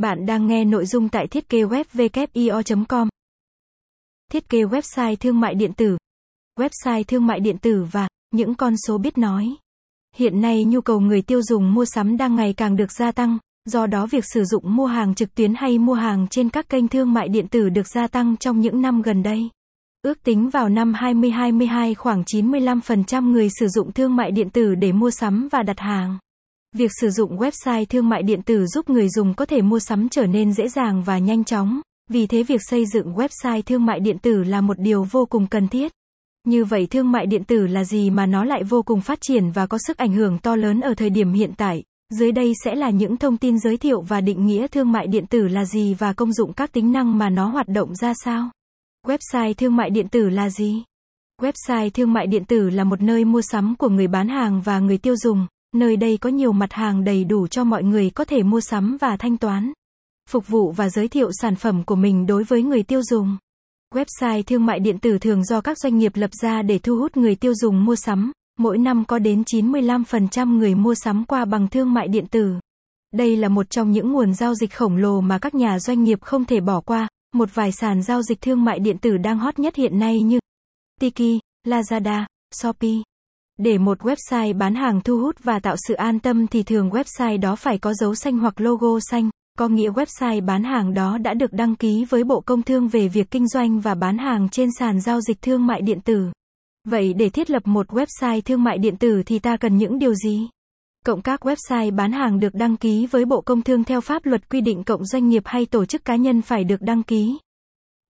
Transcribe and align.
Bạn 0.00 0.26
đang 0.26 0.46
nghe 0.46 0.64
nội 0.64 0.86
dung 0.86 1.08
tại 1.08 1.26
thiết 1.26 1.48
kế 1.48 1.62
web 1.62 2.84
com 2.88 3.08
Thiết 4.32 4.48
kế 4.48 4.58
website 4.58 5.16
thương 5.16 5.40
mại 5.40 5.54
điện 5.54 5.72
tử, 5.72 5.98
website 6.58 7.04
thương 7.04 7.26
mại 7.26 7.40
điện 7.40 7.58
tử 7.58 7.86
và 7.92 8.08
những 8.30 8.54
con 8.54 8.74
số 8.86 8.98
biết 8.98 9.18
nói. 9.18 9.56
Hiện 10.16 10.40
nay 10.40 10.64
nhu 10.64 10.80
cầu 10.80 11.00
người 11.00 11.22
tiêu 11.22 11.42
dùng 11.42 11.74
mua 11.74 11.84
sắm 11.84 12.16
đang 12.16 12.36
ngày 12.36 12.54
càng 12.56 12.76
được 12.76 12.92
gia 12.92 13.12
tăng, 13.12 13.38
do 13.64 13.86
đó 13.86 14.06
việc 14.06 14.24
sử 14.34 14.44
dụng 14.44 14.76
mua 14.76 14.86
hàng 14.86 15.14
trực 15.14 15.34
tuyến 15.34 15.54
hay 15.54 15.78
mua 15.78 15.94
hàng 15.94 16.26
trên 16.30 16.48
các 16.48 16.68
kênh 16.68 16.88
thương 16.88 17.12
mại 17.12 17.28
điện 17.28 17.48
tử 17.48 17.68
được 17.68 17.88
gia 17.88 18.06
tăng 18.06 18.36
trong 18.36 18.60
những 18.60 18.80
năm 18.80 19.02
gần 19.02 19.22
đây. 19.22 19.48
Ước 20.02 20.22
tính 20.22 20.50
vào 20.50 20.68
năm 20.68 20.94
2022 20.94 21.94
khoảng 21.94 22.22
95% 22.22 23.30
người 23.30 23.48
sử 23.58 23.68
dụng 23.68 23.92
thương 23.92 24.16
mại 24.16 24.30
điện 24.30 24.50
tử 24.50 24.74
để 24.74 24.92
mua 24.92 25.10
sắm 25.10 25.48
và 25.52 25.62
đặt 25.62 25.80
hàng. 25.80 26.18
Việc 26.76 26.90
sử 27.00 27.10
dụng 27.10 27.36
website 27.36 27.84
thương 27.84 28.08
mại 28.08 28.22
điện 28.22 28.42
tử 28.42 28.66
giúp 28.66 28.90
người 28.90 29.08
dùng 29.08 29.34
có 29.34 29.46
thể 29.46 29.62
mua 29.62 29.78
sắm 29.78 30.08
trở 30.08 30.26
nên 30.26 30.52
dễ 30.52 30.68
dàng 30.68 31.02
và 31.02 31.18
nhanh 31.18 31.44
chóng, 31.44 31.80
vì 32.10 32.26
thế 32.26 32.42
việc 32.42 32.60
xây 32.62 32.86
dựng 32.86 33.14
website 33.14 33.62
thương 33.62 33.86
mại 33.86 34.00
điện 34.00 34.18
tử 34.18 34.42
là 34.42 34.60
một 34.60 34.78
điều 34.78 35.04
vô 35.10 35.26
cùng 35.26 35.46
cần 35.46 35.68
thiết. 35.68 35.92
Như 36.46 36.64
vậy 36.64 36.86
thương 36.86 37.12
mại 37.12 37.26
điện 37.26 37.44
tử 37.44 37.66
là 37.66 37.84
gì 37.84 38.10
mà 38.10 38.26
nó 38.26 38.44
lại 38.44 38.62
vô 38.64 38.82
cùng 38.82 39.00
phát 39.00 39.18
triển 39.20 39.50
và 39.50 39.66
có 39.66 39.78
sức 39.86 39.96
ảnh 39.96 40.12
hưởng 40.12 40.38
to 40.38 40.56
lớn 40.56 40.80
ở 40.80 40.94
thời 40.94 41.10
điểm 41.10 41.32
hiện 41.32 41.52
tại? 41.56 41.82
Dưới 42.18 42.32
đây 42.32 42.52
sẽ 42.64 42.74
là 42.74 42.90
những 42.90 43.16
thông 43.16 43.36
tin 43.36 43.58
giới 43.58 43.76
thiệu 43.76 44.00
và 44.00 44.20
định 44.20 44.46
nghĩa 44.46 44.66
thương 44.66 44.92
mại 44.92 45.06
điện 45.06 45.26
tử 45.26 45.48
là 45.48 45.64
gì 45.64 45.94
và 45.94 46.12
công 46.12 46.32
dụng 46.32 46.52
các 46.52 46.72
tính 46.72 46.92
năng 46.92 47.18
mà 47.18 47.30
nó 47.30 47.48
hoạt 47.48 47.68
động 47.68 47.94
ra 47.94 48.12
sao. 48.24 48.50
Website 49.06 49.54
thương 49.54 49.76
mại 49.76 49.90
điện 49.90 50.08
tử 50.08 50.28
là 50.28 50.50
gì? 50.50 50.82
Website 51.42 51.90
thương 51.90 52.12
mại 52.12 52.26
điện 52.26 52.44
tử 52.44 52.70
là 52.70 52.84
một 52.84 53.00
nơi 53.00 53.24
mua 53.24 53.42
sắm 53.42 53.74
của 53.78 53.88
người 53.88 54.08
bán 54.08 54.28
hàng 54.28 54.60
và 54.60 54.78
người 54.78 54.98
tiêu 54.98 55.16
dùng, 55.16 55.46
nơi 55.74 55.96
đây 55.96 56.16
có 56.16 56.30
nhiều 56.30 56.52
mặt 56.52 56.72
hàng 56.72 57.04
đầy 57.04 57.24
đủ 57.24 57.46
cho 57.46 57.64
mọi 57.64 57.82
người 57.82 58.10
có 58.10 58.24
thể 58.24 58.42
mua 58.42 58.60
sắm 58.60 58.96
và 59.00 59.16
thanh 59.16 59.36
toán, 59.36 59.72
phục 60.28 60.48
vụ 60.48 60.72
và 60.72 60.88
giới 60.88 61.08
thiệu 61.08 61.30
sản 61.32 61.56
phẩm 61.56 61.84
của 61.84 61.94
mình 61.94 62.26
đối 62.26 62.44
với 62.44 62.62
người 62.62 62.82
tiêu 62.82 63.02
dùng. 63.02 63.36
Website 63.94 64.42
thương 64.42 64.66
mại 64.66 64.80
điện 64.80 64.98
tử 64.98 65.18
thường 65.18 65.44
do 65.44 65.60
các 65.60 65.78
doanh 65.78 65.98
nghiệp 65.98 66.12
lập 66.14 66.30
ra 66.42 66.62
để 66.62 66.78
thu 66.78 66.96
hút 66.96 67.16
người 67.16 67.34
tiêu 67.34 67.54
dùng 67.54 67.84
mua 67.84 67.96
sắm, 67.96 68.32
mỗi 68.58 68.78
năm 68.78 69.04
có 69.04 69.18
đến 69.18 69.42
95% 69.42 70.58
người 70.58 70.74
mua 70.74 70.94
sắm 70.94 71.24
qua 71.24 71.44
bằng 71.44 71.68
thương 71.68 71.92
mại 71.92 72.08
điện 72.08 72.26
tử. 72.26 72.54
Đây 73.14 73.36
là 73.36 73.48
một 73.48 73.70
trong 73.70 73.90
những 73.90 74.12
nguồn 74.12 74.34
giao 74.34 74.54
dịch 74.54 74.74
khổng 74.74 74.96
lồ 74.96 75.20
mà 75.20 75.38
các 75.38 75.54
nhà 75.54 75.78
doanh 75.78 76.04
nghiệp 76.04 76.18
không 76.22 76.44
thể 76.44 76.60
bỏ 76.60 76.80
qua, 76.80 77.08
một 77.34 77.48
vài 77.54 77.72
sàn 77.72 78.02
giao 78.02 78.22
dịch 78.22 78.40
thương 78.40 78.64
mại 78.64 78.78
điện 78.78 78.98
tử 78.98 79.16
đang 79.16 79.38
hot 79.38 79.58
nhất 79.58 79.76
hiện 79.76 79.98
nay 79.98 80.20
như 80.20 80.38
Tiki, 81.00 81.40
Lazada, 81.66 82.24
Shopee. 82.54 83.02
Để 83.62 83.78
một 83.78 83.98
website 83.98 84.58
bán 84.58 84.74
hàng 84.74 85.00
thu 85.00 85.18
hút 85.18 85.36
và 85.44 85.58
tạo 85.58 85.76
sự 85.88 85.94
an 85.94 86.18
tâm 86.18 86.46
thì 86.46 86.62
thường 86.62 86.90
website 86.90 87.40
đó 87.40 87.56
phải 87.56 87.78
có 87.78 87.94
dấu 87.94 88.14
xanh 88.14 88.38
hoặc 88.38 88.60
logo 88.60 88.98
xanh, 89.10 89.30
có 89.58 89.68
nghĩa 89.68 89.90
website 89.90 90.44
bán 90.44 90.64
hàng 90.64 90.94
đó 90.94 91.18
đã 91.18 91.34
được 91.34 91.52
đăng 91.52 91.76
ký 91.76 92.04
với 92.08 92.24
Bộ 92.24 92.40
Công 92.40 92.62
Thương 92.62 92.88
về 92.88 93.08
việc 93.08 93.30
kinh 93.30 93.48
doanh 93.48 93.80
và 93.80 93.94
bán 93.94 94.18
hàng 94.18 94.48
trên 94.48 94.68
sàn 94.78 95.00
giao 95.00 95.20
dịch 95.20 95.42
thương 95.42 95.66
mại 95.66 95.82
điện 95.82 96.00
tử. 96.00 96.26
Vậy 96.88 97.14
để 97.14 97.30
thiết 97.30 97.50
lập 97.50 97.62
một 97.64 97.86
website 97.88 98.40
thương 98.40 98.64
mại 98.64 98.78
điện 98.78 98.96
tử 98.96 99.22
thì 99.26 99.38
ta 99.38 99.56
cần 99.56 99.76
những 99.76 99.98
điều 99.98 100.14
gì? 100.14 100.48
Cộng 101.06 101.22
các 101.22 101.46
website 101.46 101.94
bán 101.94 102.12
hàng 102.12 102.40
được 102.40 102.54
đăng 102.54 102.76
ký 102.76 103.06
với 103.06 103.24
Bộ 103.24 103.40
Công 103.40 103.62
Thương 103.62 103.84
theo 103.84 104.00
pháp 104.00 104.26
luật 104.26 104.48
quy 104.50 104.60
định 104.60 104.84
cộng 104.84 105.04
doanh 105.04 105.28
nghiệp 105.28 105.42
hay 105.46 105.66
tổ 105.66 105.84
chức 105.84 106.04
cá 106.04 106.16
nhân 106.16 106.42
phải 106.42 106.64
được 106.64 106.80
đăng 106.80 107.02
ký. 107.02 107.38